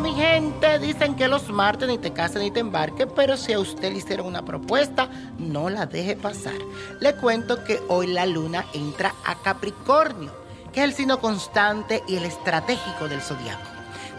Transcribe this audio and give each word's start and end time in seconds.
mi 0.00 0.14
gente, 0.14 0.78
dicen 0.78 1.14
que 1.14 1.28
los 1.28 1.48
martes 1.48 1.88
ni 1.88 1.98
te 1.98 2.12
cases 2.12 2.42
ni 2.42 2.50
te 2.50 2.60
embarques, 2.60 3.06
pero 3.14 3.36
si 3.36 3.52
a 3.52 3.60
usted 3.60 3.92
le 3.92 3.98
hicieron 3.98 4.26
una 4.26 4.44
propuesta, 4.44 5.08
no 5.38 5.70
la 5.70 5.86
deje 5.86 6.16
pasar. 6.16 6.54
Le 7.00 7.14
cuento 7.14 7.62
que 7.64 7.80
hoy 7.88 8.08
la 8.08 8.26
luna 8.26 8.64
entra 8.72 9.14
a 9.24 9.36
Capricornio, 9.36 10.32
que 10.72 10.80
es 10.80 10.84
el 10.84 10.94
signo 10.94 11.20
constante 11.20 12.02
y 12.08 12.16
el 12.16 12.24
estratégico 12.24 13.08
del 13.08 13.20
zodiaco. 13.20 13.70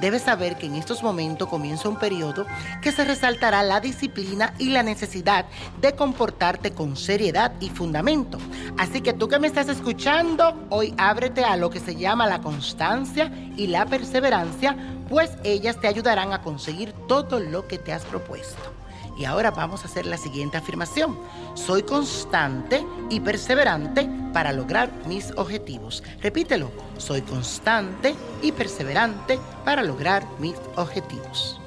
Debes 0.00 0.22
saber 0.22 0.56
que 0.56 0.66
en 0.66 0.76
estos 0.76 1.02
momentos 1.02 1.48
comienza 1.48 1.88
un 1.88 1.98
periodo 1.98 2.46
que 2.82 2.92
se 2.92 3.04
resaltará 3.04 3.62
la 3.64 3.80
disciplina 3.80 4.54
y 4.58 4.70
la 4.70 4.84
necesidad 4.84 5.46
de 5.80 5.94
comportarte 5.94 6.72
con 6.72 6.96
seriedad 6.96 7.52
y 7.58 7.68
fundamento. 7.68 8.38
Así 8.78 9.00
que 9.00 9.12
tú 9.12 9.28
que 9.28 9.40
me 9.40 9.48
estás 9.48 9.68
escuchando, 9.68 10.54
hoy 10.70 10.94
ábrete 10.98 11.44
a 11.44 11.56
lo 11.56 11.70
que 11.70 11.80
se 11.80 11.96
llama 11.96 12.28
la 12.28 12.40
constancia 12.40 13.32
y 13.56 13.66
la 13.66 13.86
perseverancia, 13.86 14.76
pues 15.08 15.30
ellas 15.44 15.80
te 15.80 15.88
ayudarán 15.88 16.32
a 16.32 16.42
conseguir 16.42 16.92
todo 17.06 17.40
lo 17.40 17.66
que 17.66 17.78
te 17.78 17.92
has 17.92 18.04
propuesto. 18.04 18.78
Y 19.18 19.24
ahora 19.24 19.50
vamos 19.50 19.82
a 19.82 19.88
hacer 19.88 20.06
la 20.06 20.16
siguiente 20.16 20.56
afirmación. 20.56 21.18
Soy 21.54 21.82
constante 21.82 22.86
y 23.10 23.18
perseverante 23.18 24.08
para 24.32 24.52
lograr 24.52 24.90
mis 25.06 25.32
objetivos. 25.36 26.04
Repítelo. 26.22 26.70
Soy 26.98 27.22
constante 27.22 28.14
y 28.42 28.52
perseverante 28.52 29.40
para 29.64 29.82
lograr 29.82 30.24
mis 30.38 30.54
objetivos. 30.76 31.57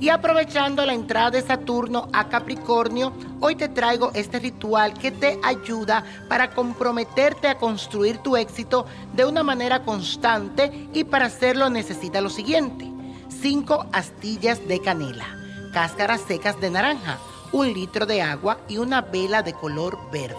Y 0.00 0.08
aprovechando 0.08 0.84
la 0.86 0.94
entrada 0.94 1.30
de 1.30 1.42
Saturno 1.42 2.08
a 2.12 2.28
Capricornio, 2.28 3.12
hoy 3.40 3.54
te 3.54 3.68
traigo 3.68 4.10
este 4.14 4.38
ritual 4.38 4.94
que 4.94 5.10
te 5.10 5.38
ayuda 5.44 6.04
para 6.28 6.50
comprometerte 6.50 7.48
a 7.48 7.58
construir 7.58 8.18
tu 8.18 8.36
éxito 8.36 8.86
de 9.12 9.26
una 9.26 9.42
manera 9.42 9.82
constante 9.82 10.88
y 10.94 11.04
para 11.04 11.26
hacerlo 11.26 11.68
necesita 11.68 12.20
lo 12.20 12.30
siguiente. 12.30 12.90
5 13.28 13.86
astillas 13.92 14.66
de 14.66 14.80
canela 14.80 15.40
cáscaras 15.72 16.20
secas 16.22 16.60
de 16.60 16.70
naranja, 16.70 17.18
un 17.52 17.72
litro 17.72 18.06
de 18.06 18.22
agua 18.22 18.58
y 18.68 18.78
una 18.78 19.00
vela 19.00 19.42
de 19.42 19.52
color 19.52 19.98
verde. 20.10 20.36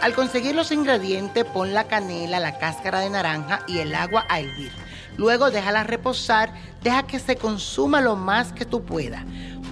Al 0.00 0.14
conseguir 0.14 0.54
los 0.54 0.70
ingredientes, 0.70 1.44
pon 1.44 1.72
la 1.72 1.84
canela, 1.84 2.40
la 2.40 2.58
cáscara 2.58 3.00
de 3.00 3.10
naranja 3.10 3.64
y 3.66 3.78
el 3.78 3.94
agua 3.94 4.24
a 4.28 4.40
hervir. 4.40 4.72
Luego 5.16 5.50
déjala 5.50 5.84
reposar, 5.84 6.52
deja 6.82 7.04
que 7.04 7.18
se 7.18 7.36
consuma 7.36 8.00
lo 8.00 8.16
más 8.16 8.52
que 8.52 8.64
tú 8.64 8.84
puedas. 8.84 9.24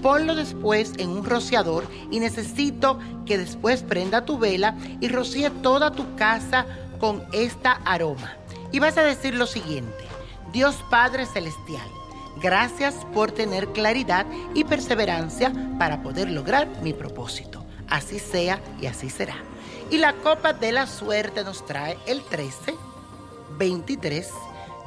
Ponlo 0.02 0.34
después 0.34 0.92
en 0.98 1.10
un 1.10 1.24
rociador 1.24 1.84
y 2.10 2.20
necesito 2.20 2.98
que 3.26 3.38
después 3.38 3.82
prenda 3.82 4.24
tu 4.24 4.38
vela 4.38 4.76
y 5.00 5.08
rocíe 5.08 5.50
toda 5.50 5.92
tu 5.92 6.16
casa 6.16 6.66
con 6.98 7.24
esta 7.32 7.72
aroma. 7.84 8.32
Y 8.72 8.78
vas 8.78 8.96
a 8.98 9.02
decir 9.02 9.34
lo 9.34 9.46
siguiente, 9.46 10.04
Dios 10.52 10.76
Padre 10.90 11.26
Celestial 11.26 11.88
Gracias 12.40 12.94
por 13.12 13.30
tener 13.30 13.68
claridad 13.68 14.26
y 14.54 14.64
perseverancia 14.64 15.52
para 15.78 16.02
poder 16.02 16.30
lograr 16.30 16.68
mi 16.82 16.92
propósito. 16.92 17.64
Así 17.88 18.18
sea 18.18 18.60
y 18.80 18.86
así 18.86 19.10
será. 19.10 19.36
Y 19.90 19.98
la 19.98 20.14
copa 20.14 20.52
de 20.52 20.72
la 20.72 20.86
suerte 20.86 21.44
nos 21.44 21.64
trae 21.66 21.98
el 22.06 22.22
13, 22.22 22.74
23, 23.58 24.28